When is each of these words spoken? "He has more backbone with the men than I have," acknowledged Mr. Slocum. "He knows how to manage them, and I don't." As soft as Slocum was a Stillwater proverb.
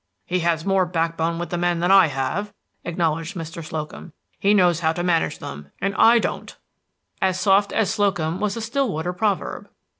"He 0.25 0.39
has 0.39 0.65
more 0.65 0.87
backbone 0.87 1.37
with 1.37 1.51
the 1.51 1.59
men 1.59 1.79
than 1.79 1.91
I 1.91 2.07
have," 2.07 2.51
acknowledged 2.83 3.35
Mr. 3.35 3.63
Slocum. 3.63 4.13
"He 4.39 4.51
knows 4.51 4.79
how 4.79 4.93
to 4.93 5.03
manage 5.03 5.37
them, 5.37 5.69
and 5.79 5.93
I 5.93 6.17
don't." 6.17 6.57
As 7.21 7.39
soft 7.39 7.71
as 7.71 7.93
Slocum 7.93 8.39
was 8.39 8.57
a 8.57 8.61
Stillwater 8.61 9.13
proverb. 9.13 9.69